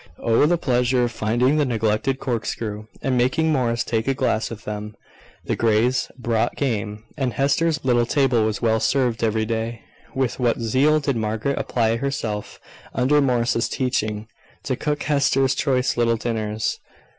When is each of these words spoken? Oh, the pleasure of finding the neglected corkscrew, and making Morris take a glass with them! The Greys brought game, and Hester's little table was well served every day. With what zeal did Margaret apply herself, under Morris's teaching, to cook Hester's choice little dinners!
Oh, 0.17 0.47
the 0.47 0.57
pleasure 0.57 1.03
of 1.03 1.11
finding 1.11 1.57
the 1.57 1.63
neglected 1.63 2.17
corkscrew, 2.19 2.85
and 3.03 3.15
making 3.15 3.51
Morris 3.53 3.83
take 3.83 4.07
a 4.07 4.15
glass 4.15 4.49
with 4.49 4.65
them! 4.65 4.95
The 5.45 5.55
Greys 5.55 6.09
brought 6.17 6.55
game, 6.55 7.03
and 7.17 7.33
Hester's 7.33 7.85
little 7.85 8.07
table 8.07 8.43
was 8.43 8.63
well 8.63 8.79
served 8.79 9.23
every 9.23 9.45
day. 9.45 9.83
With 10.15 10.39
what 10.39 10.59
zeal 10.59 10.99
did 11.01 11.17
Margaret 11.17 11.59
apply 11.59 11.97
herself, 11.97 12.59
under 12.95 13.21
Morris's 13.21 13.69
teaching, 13.69 14.25
to 14.63 14.75
cook 14.75 15.03
Hester's 15.03 15.53
choice 15.53 15.95
little 15.95 16.17
dinners! 16.17 16.79